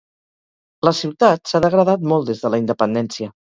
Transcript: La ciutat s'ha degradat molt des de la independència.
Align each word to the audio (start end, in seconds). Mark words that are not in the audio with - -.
La 0.89 0.93
ciutat 1.01 1.53
s'ha 1.53 1.63
degradat 1.67 2.09
molt 2.15 2.33
des 2.33 2.43
de 2.47 2.55
la 2.57 2.63
independència. 2.65 3.33